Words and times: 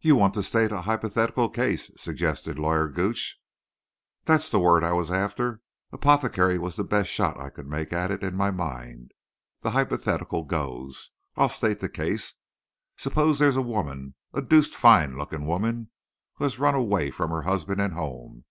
"You 0.00 0.14
want 0.14 0.34
to 0.34 0.44
state 0.44 0.70
a 0.70 0.82
hypothetical 0.82 1.48
case?" 1.48 1.90
suggested 1.96 2.56
Lawyer 2.56 2.88
Gooch. 2.88 3.36
"That's 4.24 4.48
the 4.48 4.60
word 4.60 4.84
I 4.84 4.92
was 4.92 5.10
after. 5.10 5.60
'Apothecary' 5.90 6.56
was 6.56 6.76
the 6.76 6.84
best 6.84 7.10
shot 7.10 7.36
I 7.36 7.50
could 7.50 7.66
make 7.66 7.92
at 7.92 8.12
it 8.12 8.22
in 8.22 8.36
my 8.36 8.52
mind. 8.52 9.10
The 9.62 9.72
hypothetical 9.72 10.44
goes. 10.44 11.10
I'll 11.34 11.48
state 11.48 11.80
the 11.80 11.88
case. 11.88 12.34
Suppose 12.96 13.40
there's 13.40 13.56
a 13.56 13.60
woman—a 13.60 14.42
deuced 14.42 14.76
fine 14.76 15.18
looking 15.18 15.44
woman—who 15.44 16.44
has 16.44 16.60
run 16.60 16.76
away 16.76 17.10
from 17.10 17.30
her 17.30 17.42
husband 17.42 17.80
and 17.80 17.92
home? 17.94 18.44